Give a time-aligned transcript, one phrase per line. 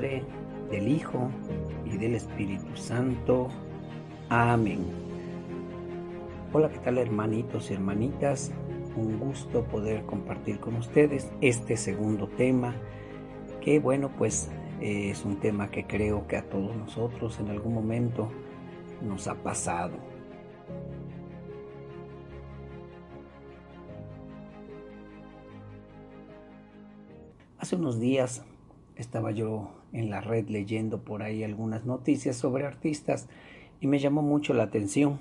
[0.00, 1.28] del Hijo
[1.84, 3.48] y del Espíritu Santo.
[4.30, 4.80] Amén.
[6.52, 8.52] Hola, ¿qué tal hermanitos y hermanitas?
[8.96, 12.74] Un gusto poder compartir con ustedes este segundo tema,
[13.60, 18.30] que bueno, pues es un tema que creo que a todos nosotros en algún momento
[19.02, 19.92] nos ha pasado.
[27.58, 28.44] Hace unos días
[28.96, 33.28] estaba yo en la red leyendo por ahí algunas noticias sobre artistas
[33.80, 35.20] y me llamó mucho la atención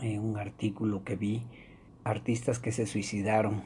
[0.00, 1.42] eh, un artículo que vi,
[2.04, 3.62] artistas que se suicidaron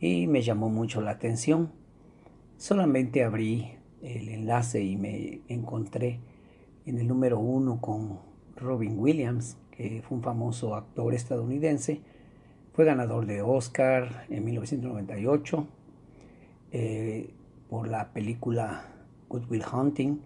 [0.00, 1.70] y me llamó mucho la atención.
[2.56, 6.20] Solamente abrí el enlace y me encontré
[6.86, 8.20] en el número uno con
[8.56, 12.00] Robin Williams, que fue un famoso actor estadounidense,
[12.72, 15.66] fue ganador de Oscar en 1998
[16.72, 17.30] eh,
[17.68, 18.86] por la película
[19.28, 20.20] Good Will Hunting.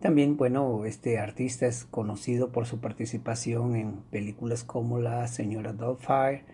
[0.00, 6.44] También, bueno, este artista es conocido por su participación en películas como La Señora Doubtfire,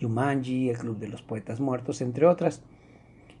[0.00, 2.62] Jumanji, El Club de los Poetas Muertos, entre otras.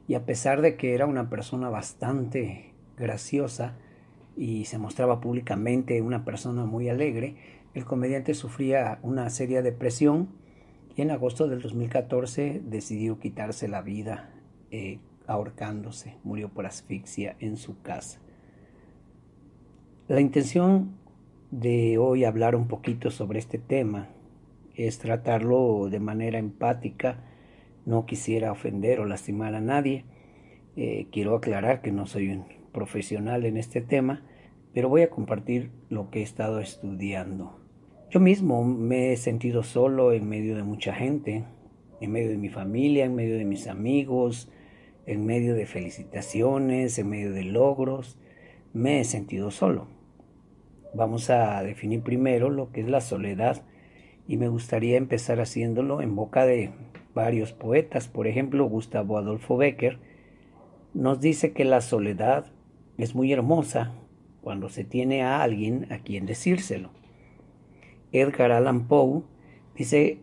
[0.06, 3.74] Y a pesar de que era una persona bastante graciosa
[4.36, 7.36] y se mostraba públicamente una persona muy alegre,
[7.74, 10.28] el comediante sufría una seria depresión
[10.94, 14.30] y en agosto del 2014 decidió quitarse la vida
[14.70, 18.20] eh, ahorcándose, murió por asfixia en su casa.
[20.08, 20.96] La intención
[21.50, 24.08] de hoy hablar un poquito sobre este tema
[24.74, 27.18] es tratarlo de manera empática,
[27.84, 30.04] no quisiera ofender o lastimar a nadie,
[30.76, 34.22] eh, quiero aclarar que no soy un profesional en este tema,
[34.74, 37.58] pero voy a compartir lo que he estado estudiando.
[38.10, 41.44] Yo mismo me he sentido solo en medio de mucha gente,
[42.00, 44.50] en medio de mi familia, en medio de mis amigos,
[45.06, 48.18] en medio de felicitaciones, en medio de logros,
[48.72, 49.86] me he sentido solo.
[50.94, 53.62] Vamos a definir primero lo que es la soledad
[54.26, 56.72] y me gustaría empezar haciéndolo en boca de
[57.14, 58.08] varios poetas.
[58.08, 59.98] Por ejemplo, Gustavo Adolfo Becker
[60.94, 62.46] nos dice que la soledad
[62.98, 63.92] es muy hermosa
[64.42, 66.90] cuando se tiene a alguien a quien decírselo.
[68.12, 69.22] Edgar Allan Poe
[69.76, 70.20] dice,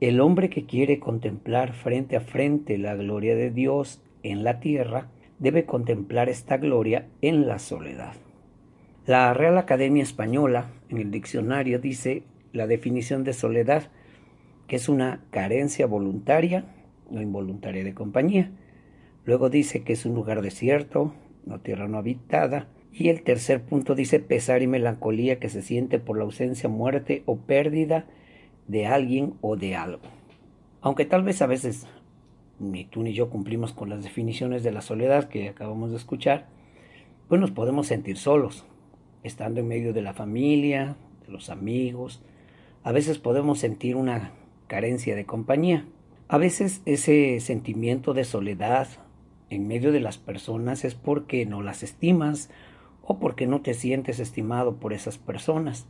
[0.00, 5.08] el hombre que quiere contemplar frente a frente la gloria de Dios en la tierra,
[5.38, 8.14] debe contemplar esta gloria en la soledad.
[9.06, 13.90] La Real Academia Española en el diccionario dice la definición de soledad,
[14.66, 16.64] que es una carencia voluntaria
[17.10, 18.50] o involuntaria de compañía.
[19.24, 21.12] Luego dice que es un lugar desierto,
[21.44, 22.68] no tierra no habitada.
[22.92, 27.22] Y el tercer punto dice pesar y melancolía que se siente por la ausencia, muerte
[27.26, 28.06] o pérdida
[28.68, 30.02] de alguien o de algo.
[30.80, 31.86] Aunque tal vez a veces
[32.58, 36.46] ni tú ni yo cumplimos con las definiciones de la soledad que acabamos de escuchar,
[37.28, 38.64] pues nos podemos sentir solos,
[39.22, 42.22] estando en medio de la familia, de los amigos.
[42.82, 44.32] A veces podemos sentir una
[44.66, 45.86] carencia de compañía.
[46.28, 48.88] A veces ese sentimiento de soledad
[49.50, 52.50] en medio de las personas es porque no las estimas
[53.02, 55.86] o porque no te sientes estimado por esas personas.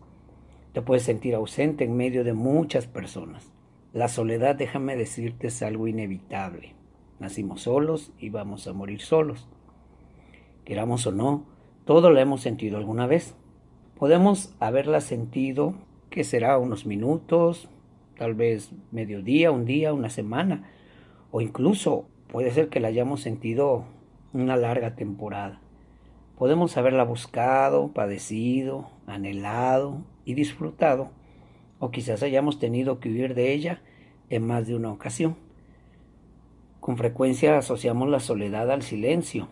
[0.72, 3.52] Te puedes sentir ausente en medio de muchas personas.
[3.94, 6.74] La soledad, déjame decirte, es algo inevitable.
[7.20, 9.48] Nacimos solos y vamos a morir solos.
[10.64, 11.46] Queramos o no,
[11.84, 13.36] todo lo hemos sentido alguna vez.
[13.96, 15.76] Podemos haberla sentido,
[16.10, 17.68] que será unos minutos,
[18.18, 20.68] tal vez mediodía, un día, una semana,
[21.30, 23.84] o incluso puede ser que la hayamos sentido
[24.32, 25.60] una larga temporada.
[26.36, 31.10] Podemos haberla buscado, padecido, anhelado y disfrutado
[31.78, 33.82] o quizás hayamos tenido que huir de ella
[34.30, 35.36] en más de una ocasión.
[36.80, 39.48] Con frecuencia asociamos la soledad al silencio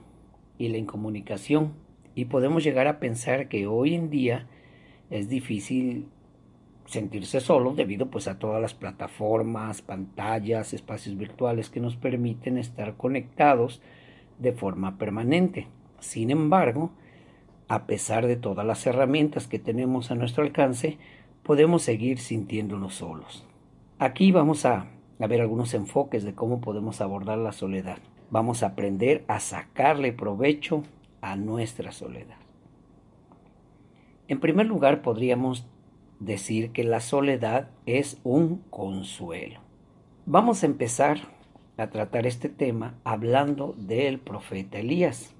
[0.59, 1.73] y la incomunicación
[2.15, 4.47] y podemos llegar a pensar que hoy en día
[5.11, 6.09] es difícil
[6.87, 12.97] sentirse solo debido pues a todas las plataformas, pantallas, espacios virtuales que nos permiten estar
[12.97, 13.81] conectados
[14.39, 15.69] de forma permanente.
[16.01, 16.93] Sin embargo,
[17.69, 20.99] a pesar de todas las herramientas que tenemos a nuestro alcance,
[21.43, 23.44] podemos seguir sintiéndonos solos.
[23.99, 24.87] Aquí vamos a,
[25.19, 27.99] ver algunos enfoques de cómo podemos abordar la soledad.
[28.31, 30.83] Vamos a aprender a sacarle provecho
[31.21, 32.39] a nuestra soledad.
[34.27, 35.67] En primer lugar, podríamos
[36.19, 39.61] decir que la soledad es un consuelo.
[40.27, 41.19] Vamos a empezar
[41.77, 45.35] a tratar este tema hablando del profeta Elías.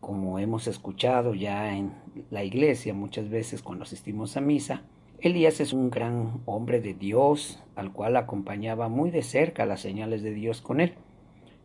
[0.00, 1.92] Como hemos escuchado ya en
[2.30, 4.82] la iglesia muchas veces cuando asistimos a misa,
[5.20, 10.22] Elías es un gran hombre de Dios, al cual acompañaba muy de cerca las señales
[10.22, 10.94] de Dios con él.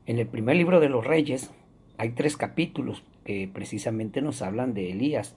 [0.08, 1.52] En el primer libro de los Reyes,
[2.00, 5.36] hay tres capítulos que precisamente nos hablan de Elías,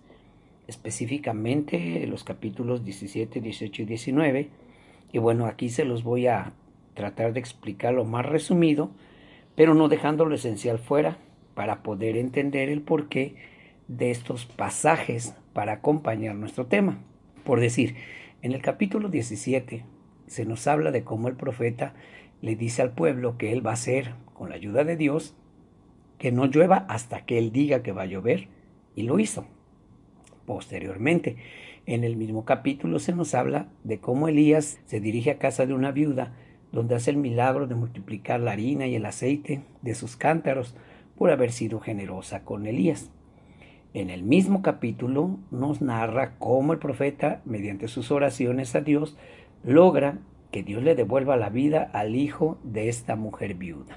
[0.67, 4.49] específicamente los capítulos 17, 18 y 19.
[5.13, 6.55] Y bueno, aquí se los voy a
[6.95, 8.93] tratar de explicar lo más resumido,
[9.57, 11.19] pero no dejando lo esencial fuera
[11.55, 13.37] para poder entender el porqué
[13.89, 16.99] de estos pasajes para acompañar nuestro tema.
[17.47, 17.95] Por decir,
[18.43, 19.85] en el capítulo 17
[20.27, 21.95] se nos habla de cómo el profeta
[22.43, 25.37] le dice al pueblo que él va a hacer, con la ayuda de Dios,
[26.19, 28.49] que no llueva hasta que él diga que va a llover,
[28.97, 29.47] y lo hizo.
[30.45, 31.37] Posteriormente,
[31.87, 35.75] en el mismo capítulo se nos habla de cómo Elías se dirige a casa de
[35.75, 36.35] una viuda,
[36.73, 40.75] donde hace el milagro de multiplicar la harina y el aceite de sus cántaros
[41.17, 43.13] por haber sido generosa con Elías.
[43.97, 49.17] En el mismo capítulo nos narra cómo el profeta, mediante sus oraciones a Dios,
[49.65, 50.19] logra
[50.51, 53.97] que Dios le devuelva la vida al hijo de esta mujer viuda.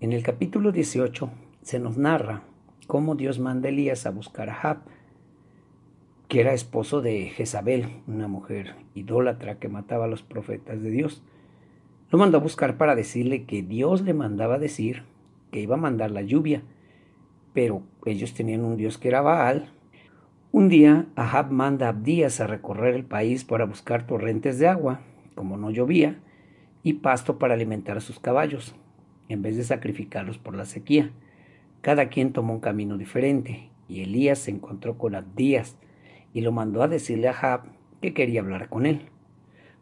[0.00, 1.30] En el capítulo 18
[1.62, 2.42] se nos narra
[2.88, 4.78] cómo Dios manda a Elías a buscar a Jab,
[6.26, 11.22] que era esposo de Jezabel, una mujer idólatra que mataba a los profetas de Dios.
[12.10, 15.04] Lo mandó a buscar para decirle que Dios le mandaba decir
[15.52, 16.64] que iba a mandar la lluvia,
[17.54, 19.70] pero ellos tenían un dios que era Baal.
[20.52, 25.00] Un día Ahab manda a Abdías a recorrer el país para buscar torrentes de agua,
[25.34, 26.20] como no llovía,
[26.82, 28.74] y pasto para alimentar a sus caballos,
[29.28, 31.12] en vez de sacrificarlos por la sequía.
[31.80, 35.76] Cada quien tomó un camino diferente, y Elías se encontró con Abdías
[36.32, 37.62] y lo mandó a decirle a Ahab
[38.00, 39.02] que quería hablar con él.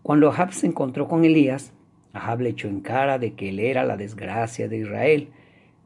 [0.03, 1.73] Cuando Ahab se encontró con Elías,
[2.13, 5.29] Ahab le echó en cara de que él era la desgracia de Israel,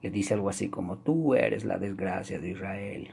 [0.03, 3.09] le dice algo así como tú eres la desgracia de Israel.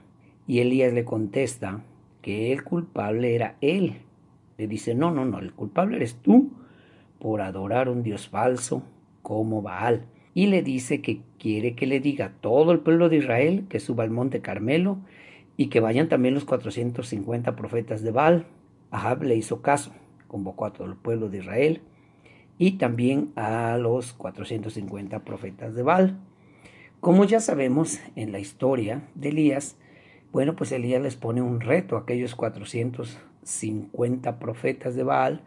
[0.47, 1.81] Y Elías le contesta
[2.21, 3.97] que el culpable era él.
[4.57, 6.51] Le dice, no, no, no, el culpable eres tú
[7.19, 8.83] por adorar un Dios falso
[9.21, 10.05] como Baal.
[10.33, 13.79] Y le dice que quiere que le diga a todo el pueblo de Israel que
[13.79, 14.97] suba al monte Carmelo
[15.57, 18.45] y que vayan también los 450 profetas de Baal.
[18.91, 19.91] Ahab le hizo caso,
[20.27, 21.81] convocó a todo el pueblo de Israel
[22.57, 26.17] y también a los 450 profetas de Baal.
[27.03, 29.75] Como ya sabemos en la historia de Elías,
[30.31, 35.41] bueno, pues Elías les pone un reto a aquellos 450 profetas de Baal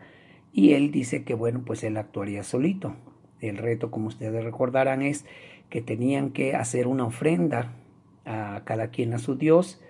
[0.52, 2.94] y él dice que, bueno, pues él actuaría solito.
[3.40, 5.24] El reto, como ustedes recordarán, es
[5.70, 7.72] que tenían que hacer una ofrenda
[8.26, 9.80] a cada quien a su Dios,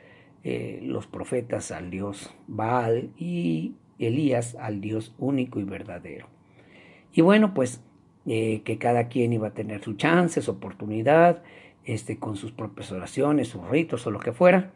[0.44, 6.28] eh, los profetas al Dios Baal y Elías al Dios único y verdadero.
[7.12, 7.82] Y bueno, pues
[8.26, 11.42] eh, que cada quien iba a tener su chance, su oportunidad,
[11.84, 14.72] este, con sus propias oraciones, sus ritos o lo que fuera.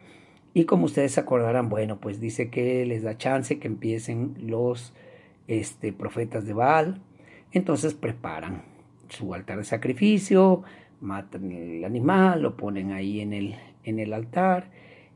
[0.54, 4.92] Y como ustedes acordarán, bueno, pues dice que les da chance que empiecen los
[5.48, 7.02] este, profetas de Baal.
[7.52, 8.62] Entonces preparan
[9.08, 10.62] su altar de sacrificio,
[11.00, 14.70] matan el animal, lo ponen ahí en el, en el altar.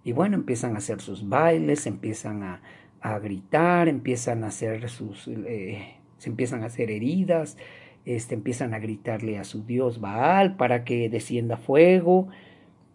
[0.05, 2.63] Y bueno, empiezan a hacer sus bailes, empiezan a,
[3.01, 7.57] a gritar, empiezan a hacer sus, eh, se empiezan a hacer heridas,
[8.05, 12.29] este, empiezan a gritarle a su dios Baal para que descienda fuego.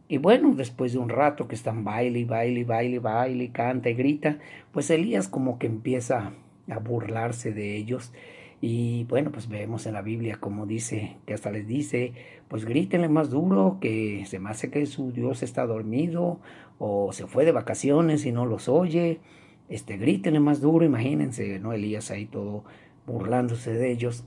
[0.08, 3.90] Y bueno, después de un rato que están baile y baile y baile baile canta
[3.90, 4.40] y grita,
[4.72, 6.34] pues Elías como que empieza
[6.70, 8.12] a burlarse de ellos.
[8.62, 12.14] Y bueno, pues vemos en la Biblia como dice, que hasta les dice,
[12.48, 16.40] pues grítenle más duro, que se me hace que su Dios está dormido
[16.78, 19.20] o se fue de vacaciones y no los oye.
[19.70, 21.72] Este, grítenle más duro, imagínense, ¿no?
[21.74, 22.64] Elías ahí todo
[23.06, 24.26] burlándose de ellos.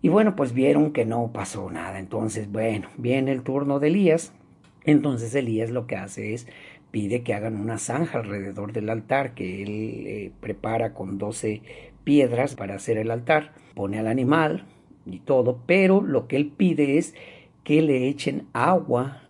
[0.00, 1.98] Y bueno, pues vieron que no pasó nada.
[1.98, 4.32] Entonces, bueno, viene el turno de Elías.
[4.84, 6.46] Entonces Elías lo que hace es
[6.90, 11.62] pide que hagan una zanja alrededor del altar que él eh, prepara con 12
[12.04, 13.52] piedras para hacer el altar.
[13.74, 14.66] Pone al animal
[15.04, 17.14] y todo, pero lo que él pide es
[17.64, 19.22] que le echen agua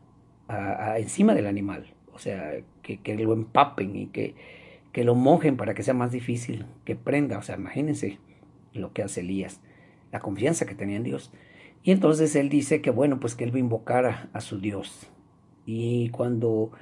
[0.97, 1.87] encima del animal.
[2.13, 4.35] O sea, que, que lo empapen y que,
[4.93, 7.39] que lo mojen para que sea más difícil que prenda.
[7.39, 8.19] O sea, imagínense
[8.75, 9.61] lo que hace Elías
[10.13, 11.33] la confianza que tenía en Dios.
[11.83, 15.09] Y entonces él dice que bueno, pues que él va a invocar a, su Dios.
[15.67, 16.73] Y cuando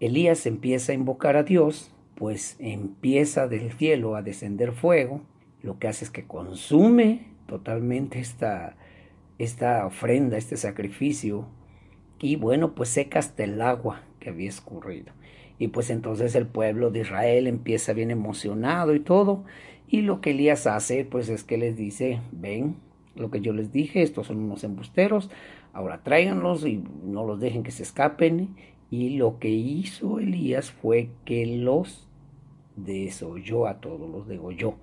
[0.00, 5.20] Elías empieza a invocar a Dios, pues empieza del cielo a descender fuego,
[5.62, 8.76] lo que hace es que consume totalmente esta,
[9.38, 11.46] esta ofrenda, este sacrificio,
[12.18, 15.12] y bueno, pues seca hasta el agua que había escurrido.
[15.58, 19.44] Y pues entonces el pueblo de Israel empieza bien emocionado y todo,
[19.88, 22.76] y lo que Elías hace, pues es que les dice, ven,
[23.14, 25.30] lo que yo les dije, estos son unos embusteros,
[25.72, 28.56] ahora tráiganlos y no los dejen que se escapen.
[28.90, 32.08] Y lo que hizo Elías fue que los
[32.76, 34.74] desoyó a todos, los degolló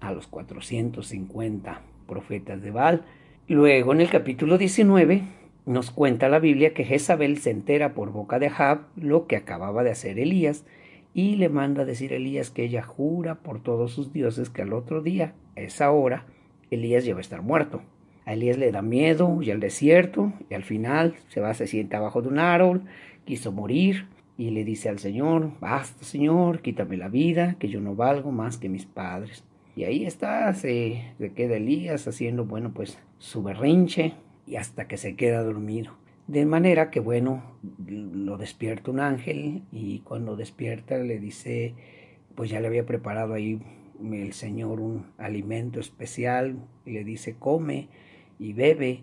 [0.00, 3.02] a los 450 profetas de Baal.
[3.48, 5.22] Luego en el capítulo 19
[5.66, 9.82] nos cuenta la Biblia que Jezabel se entera por boca de Ahab lo que acababa
[9.82, 10.64] de hacer Elías
[11.12, 14.62] y le manda a decir a Elías que ella jura por todos sus dioses que
[14.62, 16.26] al otro día, a esa hora,
[16.70, 17.82] Elías ya va a estar muerto.
[18.24, 21.96] A Elías le da miedo y al desierto y al final se va, se sienta
[21.96, 22.84] abajo de un árbol,
[23.24, 27.94] quiso morir y le dice al Señor, basta Señor, quítame la vida, que yo no
[27.94, 29.44] valgo más que mis padres.
[29.76, 34.14] Y ahí está, se, se queda Elías haciendo, bueno, pues su berrinche
[34.46, 35.99] y hasta que se queda dormido.
[36.30, 37.42] De manera que, bueno,
[37.84, 41.74] lo despierta un ángel y cuando despierta le dice,
[42.36, 43.60] pues ya le había preparado ahí
[44.00, 47.88] el Señor un alimento especial y le dice, come
[48.38, 49.00] y bebe.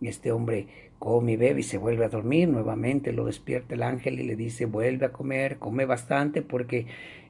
[0.00, 0.68] Y este hombre
[1.00, 2.48] come y bebe y se vuelve a dormir.
[2.48, 6.86] Nuevamente lo despierta el ángel y le dice, vuelve a comer, come bastante porque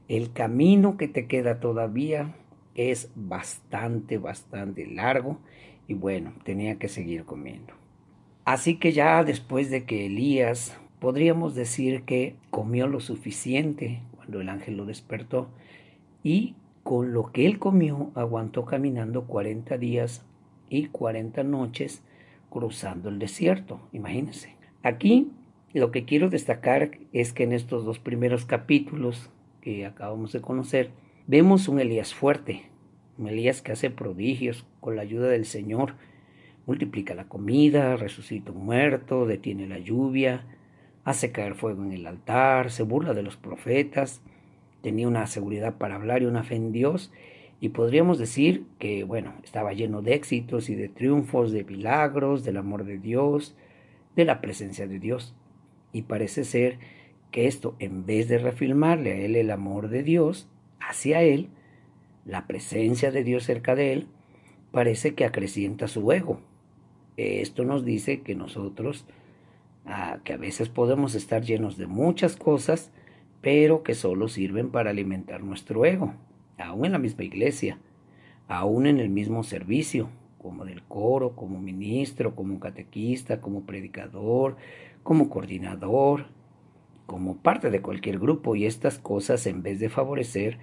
[0.08, 2.34] el camino que te queda todavía
[2.74, 5.38] es bastante, bastante largo.
[5.86, 7.77] Y bueno, tenía que seguir comiendo.
[8.48, 14.48] Así que ya después de que Elías, podríamos decir que comió lo suficiente cuando el
[14.48, 15.50] ángel lo despertó
[16.22, 20.24] y con lo que él comió aguantó caminando 40 días
[20.70, 22.02] y 40 noches
[22.48, 24.56] cruzando el desierto, imagínense.
[24.82, 25.30] Aquí
[25.74, 29.28] lo que quiero destacar es que en estos dos primeros capítulos
[29.60, 30.88] que acabamos de conocer,
[31.26, 32.62] vemos un Elías fuerte,
[33.18, 35.96] un Elías que hace prodigios con la ayuda del Señor,
[36.68, 40.44] multiplica la comida, resucita un muerto, detiene la lluvia,
[41.02, 44.20] hace caer fuego en el altar, se burla de los profetas,
[44.82, 47.10] tenía una seguridad para hablar y una fe en Dios,
[47.58, 52.58] y podríamos decir que, bueno, estaba lleno de éxitos y de triunfos, de milagros, del
[52.58, 53.56] amor de Dios,
[54.14, 55.34] de la presencia de Dios.
[55.92, 56.78] Y parece ser
[57.30, 61.48] que esto, en vez de reafirmarle a él el amor de Dios hacia él,
[62.26, 64.06] la presencia de Dios cerca de él,
[64.70, 66.42] parece que acrecienta su ego,
[67.18, 69.04] esto nos dice que nosotros,
[69.86, 72.92] ah, que a veces podemos estar llenos de muchas cosas,
[73.40, 76.14] pero que solo sirven para alimentar nuestro ego,
[76.58, 77.78] aún en la misma iglesia,
[78.46, 84.56] aún en el mismo servicio, como del coro, como ministro, como catequista, como predicador,
[85.02, 86.26] como coordinador,
[87.06, 90.58] como parte de cualquier grupo, y estas cosas en vez de favorecer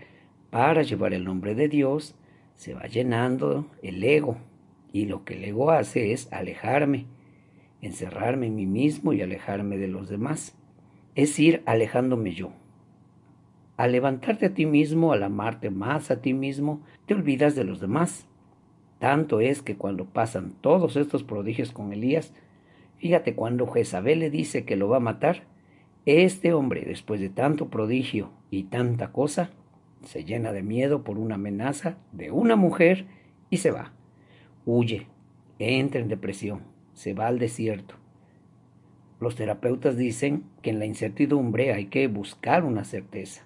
[0.51, 2.15] para llevar el nombre de Dios,
[2.55, 4.37] se va llenando el ego,
[4.95, 7.05] y lo que el ego hace es alejarme,
[7.81, 10.55] encerrarme en mí mismo y alejarme de los demás.
[11.15, 12.53] Es ir alejándome yo.
[13.75, 17.81] Al levantarte a ti mismo, al amarte más a ti mismo, te olvidas de los
[17.81, 18.25] demás.
[18.97, 22.31] Tanto es que cuando pasan todos estos prodigios con Elías,
[22.95, 25.43] fíjate cuando Jezabel le dice que lo va a matar,
[26.05, 29.49] este hombre, después de tanto prodigio y tanta cosa,
[30.05, 33.07] se llena de miedo por una amenaza de una mujer
[33.49, 33.91] y se va
[34.65, 35.07] huye,
[35.59, 36.61] entra en depresión,
[36.93, 37.95] se va al desierto.
[39.19, 43.45] Los terapeutas dicen que en la incertidumbre hay que buscar una certeza,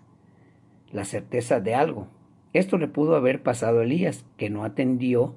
[0.91, 2.07] la certeza de algo.
[2.53, 5.35] Esto le pudo haber pasado a Elías, que no atendió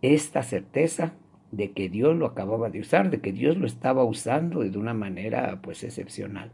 [0.00, 1.14] esta certeza
[1.50, 4.94] de que Dios lo acababa de usar, de que Dios lo estaba usando de una
[4.94, 6.52] manera pues excepcional.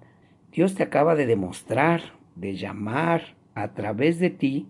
[0.52, 2.00] Dios te acaba de demostrar,
[2.34, 4.68] de llamar a través de ti,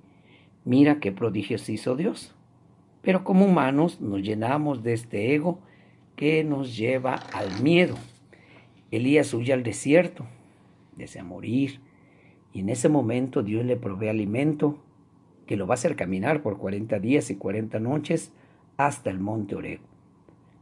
[0.64, 2.34] mira qué prodigios hizo Dios.
[3.02, 5.60] Pero como humanos nos llenamos de este ego
[6.16, 7.96] que nos lleva al miedo.
[8.90, 10.26] Elías huye al desierto,
[10.96, 11.80] desea morir,
[12.52, 14.78] y en ese momento Dios le provee alimento
[15.46, 18.32] que lo va a hacer caminar por 40 días y 40 noches
[18.76, 19.80] hasta el monte Oreb,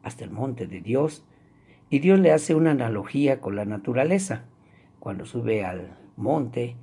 [0.02, 1.24] hasta el monte de Dios,
[1.90, 4.44] y Dios le hace una analogía con la naturaleza.
[5.00, 6.76] Cuando sube al monte,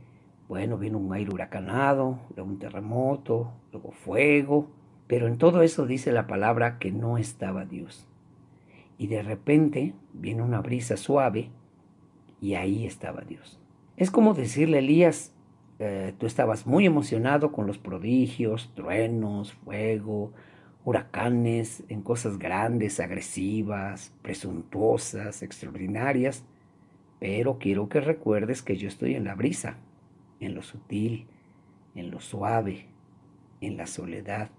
[0.50, 4.70] bueno, viene un aire huracanado, luego un terremoto, luego fuego,
[5.08, 8.08] pero en todo eso dice la palabra que no estaba Dios.
[8.98, 11.50] Y de repente viene una brisa suave
[12.42, 13.60] y ahí estaba Dios.
[13.96, 15.34] Es como decirle a Elías,
[15.80, 20.34] eh, tú estabas muy emocionado con los prodigios, truenos, fuego,
[20.84, 26.46] huracanes, en cosas grandes, agresivas, presuntuosas, extraordinarias,
[27.20, 29.78] pero quiero que recuerdes que yo estoy en la brisa,
[30.40, 31.28] en lo sutil,
[31.96, 32.86] en lo suave,
[33.62, 34.50] en la soledad,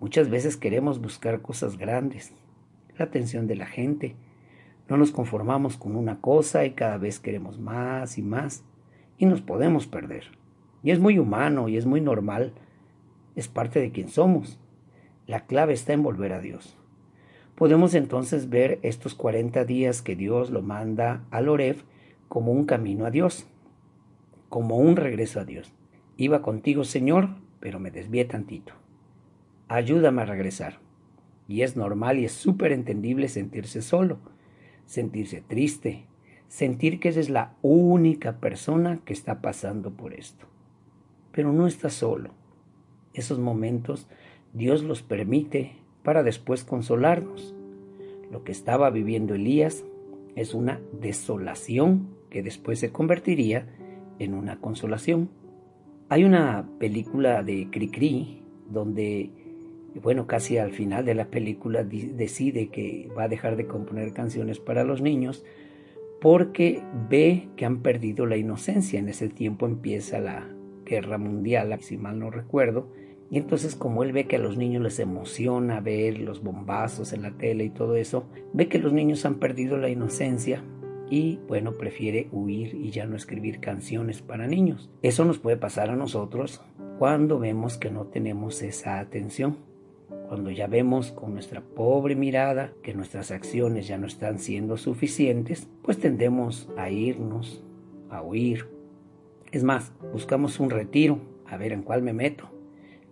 [0.00, 2.32] Muchas veces queremos buscar cosas grandes,
[2.96, 4.14] la atención de la gente.
[4.88, 8.62] No nos conformamos con una cosa y cada vez queremos más y más
[9.18, 10.26] y nos podemos perder.
[10.84, 12.52] Y es muy humano y es muy normal.
[13.34, 14.60] Es parte de quien somos.
[15.26, 16.76] La clave está en volver a Dios.
[17.56, 21.82] Podemos entonces ver estos 40 días que Dios lo manda a Loref
[22.28, 23.48] como un camino a Dios,
[24.48, 25.72] como un regreso a Dios.
[26.16, 28.74] Iba contigo, Señor, pero me desvié tantito
[29.68, 30.78] ayúdame a regresar.
[31.46, 34.18] Y es normal y es súper entendible sentirse solo.
[34.86, 36.06] sentirse triste,
[36.48, 40.46] sentir que eres la única persona que está pasando por esto.
[41.30, 42.30] Pero no estás solo.
[43.12, 44.08] Esos momentos
[44.54, 45.72] Dios los permite
[46.02, 47.54] para después consolarnos.
[48.30, 49.84] Lo que estaba viviendo Elías
[50.36, 53.66] es una desolación que después se convertiría
[54.18, 55.28] en una consolación.
[56.08, 59.30] Hay una película de Cricri donde,
[59.94, 64.58] bueno, casi al final de la película decide que va a dejar de componer canciones
[64.60, 65.44] para los niños
[66.20, 68.98] porque ve que han perdido la inocencia.
[68.98, 70.48] En ese tiempo empieza la
[70.84, 72.88] guerra mundial, si mal no recuerdo,
[73.30, 77.22] y entonces como él ve que a los niños les emociona ver los bombazos en
[77.22, 80.62] la tele y todo eso, ve que los niños han perdido la inocencia
[81.10, 84.90] y bueno, prefiere huir y ya no escribir canciones para niños.
[85.02, 86.62] Eso nos puede pasar a nosotros
[86.98, 89.67] cuando vemos que no tenemos esa atención.
[90.28, 95.68] Cuando ya vemos con nuestra pobre mirada que nuestras acciones ya no están siendo suficientes,
[95.82, 97.64] pues tendemos a irnos,
[98.10, 98.66] a huir.
[99.52, 102.50] Es más, buscamos un retiro, a ver en cuál me meto,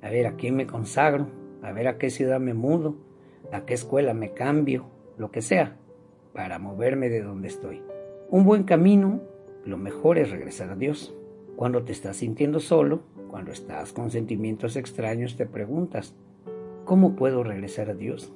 [0.02, 1.28] a ver a quién me consagro,
[1.62, 2.96] a ver a qué ciudad me mudo,
[3.50, 4.84] a qué escuela me cambio,
[5.16, 5.78] lo que sea
[6.36, 7.82] para moverme de donde estoy.
[8.28, 9.22] Un buen camino,
[9.64, 11.14] lo mejor es regresar a Dios.
[11.56, 16.14] Cuando te estás sintiendo solo, cuando estás con sentimientos extraños, te preguntas,
[16.86, 18.32] ¿cómo puedo regresar a Dios?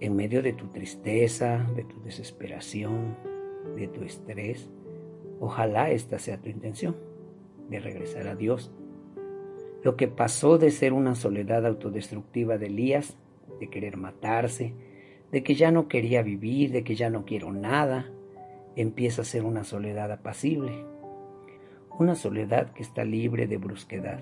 [0.00, 3.16] En medio de tu tristeza, de tu desesperación,
[3.76, 4.68] de tu estrés,
[5.38, 6.96] ojalá esta sea tu intención,
[7.68, 8.72] de regresar a Dios.
[9.84, 13.16] Lo que pasó de ser una soledad autodestructiva de Elías,
[13.60, 14.74] de querer matarse,
[15.30, 18.10] de que ya no quería vivir, de que ya no quiero nada,
[18.74, 20.86] empieza a ser una soledad apacible,
[21.98, 24.20] una soledad que está libre de brusquedad,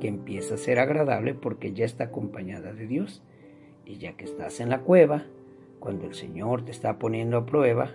[0.00, 3.22] que empieza a ser agradable porque ya está acompañada de Dios.
[3.84, 5.26] Y ya que estás en la cueva,
[5.78, 7.92] cuando el Señor te está poniendo a prueba,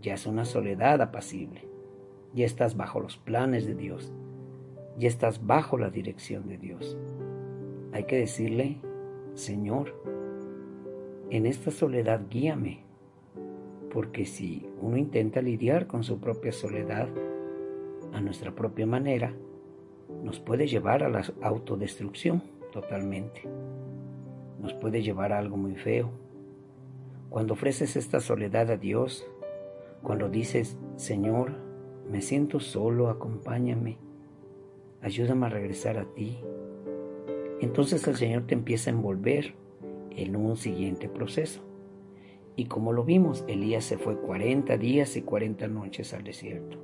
[0.00, 1.66] ya es una soledad apacible.
[2.34, 4.12] Ya estás bajo los planes de Dios.
[4.98, 6.96] Ya estás bajo la dirección de Dios.
[7.92, 8.78] Hay que decirle,
[9.34, 10.00] Señor,
[11.30, 12.84] en esta soledad guíame,
[13.92, 17.08] porque si uno intenta lidiar con su propia soledad
[18.12, 19.34] a nuestra propia manera,
[20.24, 23.42] nos puede llevar a la autodestrucción totalmente.
[24.58, 26.10] Nos puede llevar a algo muy feo.
[27.28, 29.26] Cuando ofreces esta soledad a Dios,
[30.02, 31.52] cuando dices, Señor,
[32.10, 33.98] me siento solo, acompáñame,
[35.02, 36.38] ayúdame a regresar a ti,
[37.60, 39.54] entonces el Señor te empieza a envolver
[40.10, 41.60] en un siguiente proceso.
[42.56, 46.78] Y como lo vimos, Elías se fue 40 días y 40 noches al desierto.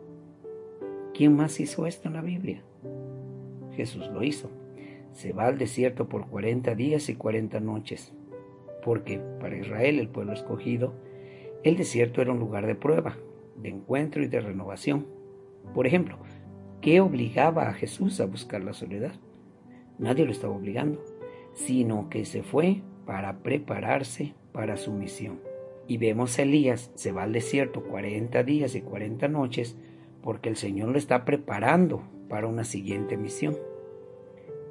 [1.14, 2.62] ¿Quién más hizo esto en la Biblia?
[3.76, 4.50] Jesús lo hizo.
[5.12, 8.12] Se va al desierto por 40 días y 40 noches,
[8.85, 10.94] porque para Israel, el pueblo escogido,
[11.62, 13.16] el desierto era un lugar de prueba,
[13.56, 15.06] de encuentro y de renovación.
[15.74, 16.16] Por ejemplo,
[16.80, 19.12] ¿qué obligaba a Jesús a buscar la soledad?
[19.98, 21.04] Nadie lo estaba obligando,
[21.52, 25.40] sino que se fue para prepararse para su misión.
[25.87, 29.76] Y vemos a Elías, se va al desierto 40 días y 40 noches,
[30.22, 33.58] porque el Señor lo está preparando para una siguiente misión.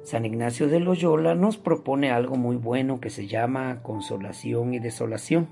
[0.02, 5.48] San Ignacio de Loyola nos propone algo muy bueno que se llama consolación y desolación.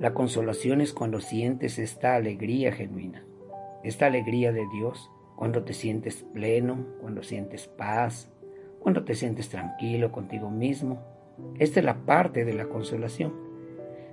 [0.00, 3.24] La consolación es cuando sientes esta alegría genuina,
[3.84, 8.30] esta alegría de Dios, cuando te sientes pleno, cuando sientes paz,
[8.80, 11.02] cuando te sientes tranquilo contigo mismo.
[11.58, 13.34] Esta es la parte de la consolación.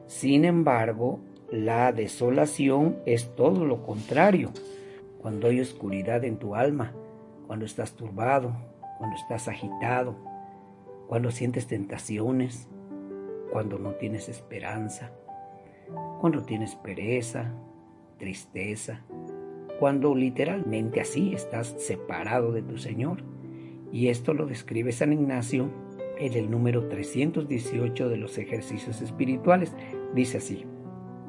[0.05, 4.51] Sin embargo, la desolación es todo lo contrario.
[5.23, 6.91] Cuando hay oscuridad en tu alma,
[7.47, 8.53] cuando estás turbado,
[8.99, 10.15] cuando estás agitado,
[11.07, 12.67] cuando sientes tentaciones,
[13.51, 15.12] cuando no tienes esperanza,
[16.19, 17.53] cuando tienes pereza,
[18.17, 19.05] tristeza,
[19.79, 23.23] cuando literalmente así estás separado de tu Señor.
[23.93, 25.69] Y esto lo describe San Ignacio
[26.17, 29.73] en el número 318 de los ejercicios espirituales.
[30.13, 30.65] Dice así,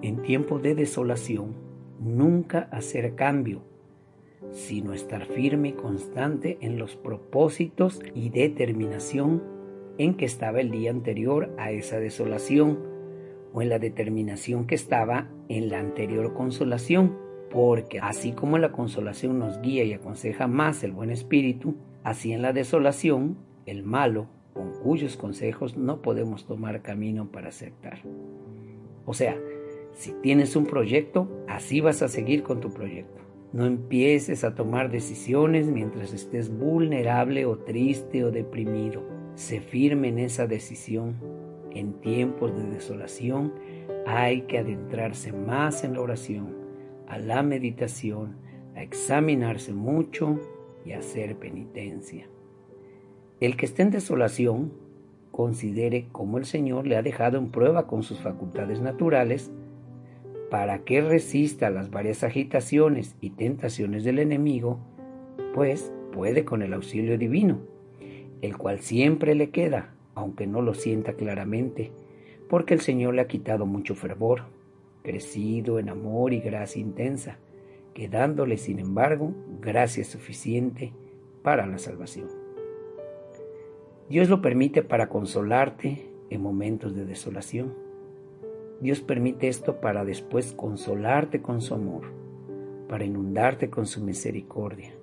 [0.02, 1.54] en tiempo de desolación,
[2.00, 3.62] nunca hacer cambio,
[4.54, 9.42] sino estar firme y constante en los propósitos y determinación
[9.98, 12.78] en que estaba el día anterior a esa desolación,
[13.52, 17.16] o en la determinación que estaba en la anterior consolación,
[17.50, 22.42] porque así como la consolación nos guía y aconseja más el buen espíritu, así en
[22.42, 23.36] la desolación,
[23.66, 27.98] el malo con cuyos consejos no podemos tomar camino para aceptar.
[29.04, 29.36] O sea,
[29.92, 33.23] si tienes un proyecto, así vas a seguir con tu proyecto.
[33.54, 39.04] No empieces a tomar decisiones mientras estés vulnerable o triste o deprimido.
[39.36, 41.14] Sé firme en esa decisión.
[41.70, 43.52] En tiempos de desolación,
[44.06, 46.56] hay que adentrarse más en la oración,
[47.06, 48.38] a la meditación,
[48.74, 50.40] a examinarse mucho
[50.84, 52.26] y hacer penitencia.
[53.38, 54.72] El que esté en desolación,
[55.30, 59.52] considere cómo el Señor le ha dejado en prueba con sus facultades naturales
[60.54, 64.78] para que resista las varias agitaciones y tentaciones del enemigo,
[65.52, 67.58] pues puede con el auxilio divino,
[68.40, 71.90] el cual siempre le queda, aunque no lo sienta claramente,
[72.48, 74.42] porque el Señor le ha quitado mucho fervor,
[75.02, 77.38] crecido en amor y gracia intensa,
[77.92, 80.92] quedándole sin embargo gracia suficiente
[81.42, 82.28] para la salvación.
[84.08, 87.74] Dios lo permite para consolarte en momentos de desolación.
[88.85, 92.03] Dios permite esto para después consolarte con su amor,
[92.87, 94.94] para inundarte con su misericordia,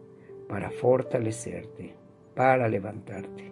[0.48, 1.96] para fortalecerte,
[2.36, 3.52] para levantarte.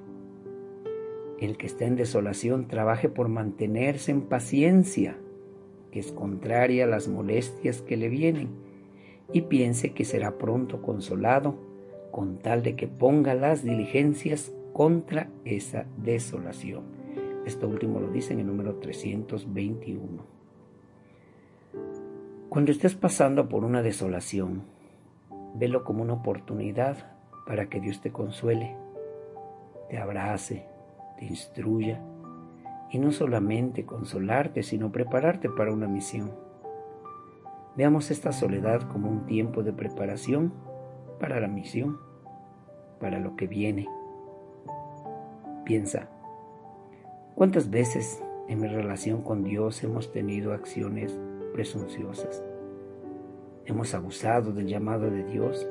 [1.40, 5.18] El que está en desolación trabaje por mantenerse en paciencia,
[5.90, 8.50] que es contraria a las molestias que le vienen,
[9.34, 11.56] y piense que será pronto consolado
[12.12, 16.99] con tal de que ponga las diligencias contra esa desolación.
[17.50, 20.24] Esto último lo dice en el número 321.
[22.48, 24.66] Cuando estés pasando por una desolación,
[25.56, 27.16] velo como una oportunidad
[27.48, 28.76] para que Dios te consuele,
[29.90, 30.68] te abrace,
[31.18, 32.00] te instruya
[32.92, 36.32] y no solamente consolarte, sino prepararte para una misión.
[37.76, 40.54] Veamos esta soledad como un tiempo de preparación
[41.20, 41.98] para la misión,
[43.00, 43.88] para lo que viene.
[45.66, 46.10] Piensa,
[47.40, 51.18] ¿cuántas veces en mi relación con Dios hemos tenido acciones
[51.54, 52.44] presunciosas?
[53.66, 55.66] Hemos abusado del llamado de Dios.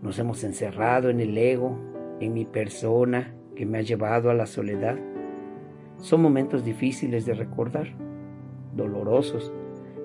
[0.00, 1.76] Nos hemos encerrado en el ego,
[2.20, 4.96] en mi persona que me ha llevado a la soledad.
[5.98, 7.88] Son momentos difíciles de recordar,
[8.74, 9.52] dolorosos,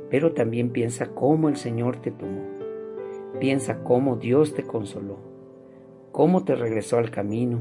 [0.09, 2.43] pero también piensa cómo el Señor te tomó.
[3.39, 5.15] Piensa cómo Dios te consoló,
[6.11, 7.59] cómo te regresó al camino,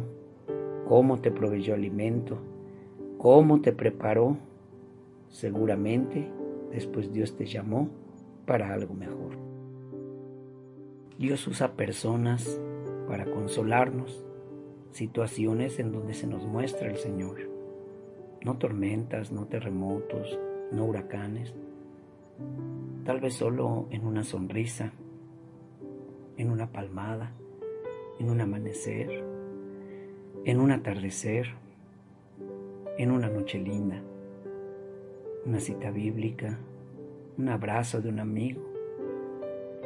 [0.88, 2.40] cómo te proveyó alimento,
[3.27, 4.37] cómo te preparó.
[5.31, 6.31] Seguramente
[6.71, 7.89] después Dios te llamó
[8.47, 9.37] para algo mejor.
[11.19, 12.61] Dios usa personas
[13.09, 14.25] para consolarnos,
[14.93, 17.51] situaciones en donde se nos muestra el Señor.
[18.45, 20.39] No tormentas, no terremotos,
[20.71, 21.53] no huracanes.
[23.05, 24.93] Tal vez solo en una sonrisa,
[26.37, 27.33] en una palmada,
[28.21, 29.25] en un amanecer,
[30.45, 31.65] en un atardecer,
[32.99, 34.01] en una noche linda,
[35.45, 36.59] una cita bíblica,
[37.37, 38.63] un abrazo de un amigo,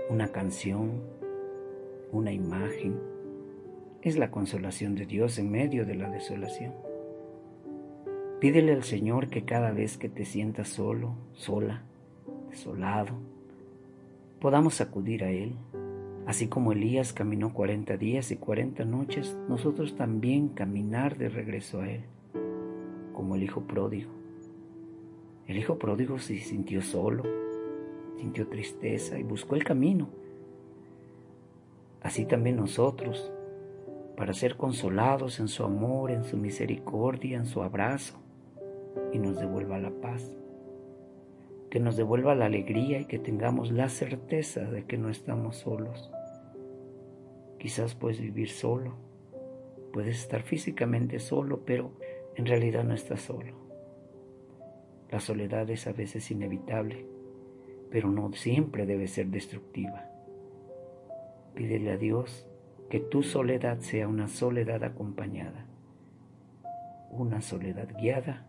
[0.09, 1.03] una canción,
[2.13, 3.01] una imagen.
[4.03, 6.73] Es la consolación de Dios en medio de la desolación.
[8.39, 11.83] Pídele al Señor que cada vez que te sientas solo, sola,
[12.49, 13.15] desolado,
[14.41, 15.55] podamos acudir a Él.
[16.27, 21.91] Así como Elías caminó cuarenta días y cuarenta noches, nosotros también caminar de regreso a
[21.91, 22.03] Él,
[23.21, 24.11] como el Hijo pródigo.
[25.47, 27.23] El Hijo pródigo se sintió solo,
[28.17, 30.09] sintió tristeza y buscó el camino.
[32.01, 33.31] Así también nosotros,
[34.17, 38.15] para ser consolados en su amor, en su misericordia, en su abrazo,
[39.13, 40.35] y nos devuelva la paz,
[41.69, 46.11] que nos devuelva la alegría y que tengamos la certeza de que no estamos solos.
[47.59, 48.95] Quizás puedes vivir solo,
[49.93, 51.93] puedes estar físicamente solo, pero
[52.37, 53.55] en realidad no estás solo.
[55.11, 57.07] La soledad es a veces inevitable,
[57.91, 60.07] pero no siempre debe ser destructiva.
[61.55, 62.47] Pídele a Dios
[62.89, 65.67] que tu soledad sea una soledad acompañada,
[67.11, 68.47] una soledad guiada,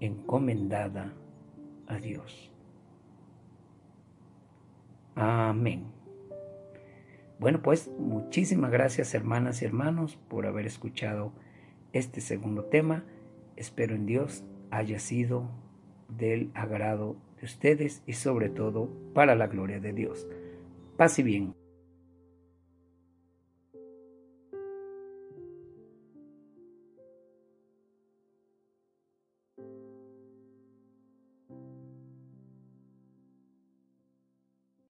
[0.00, 1.12] encomendada
[1.86, 2.50] a Dios.
[5.14, 5.84] Amén.
[7.38, 11.32] Bueno, pues muchísimas gracias hermanas y hermanos por haber escuchado
[11.92, 13.04] este segundo tema.
[13.56, 15.50] Espero en Dios haya sido
[16.08, 20.26] del agrado de ustedes y sobre todo para la gloria de Dios.
[20.96, 21.59] Paz y bien.